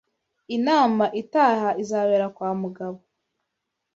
[0.55, 2.99] Inama itaha izabera kwa Mugabo.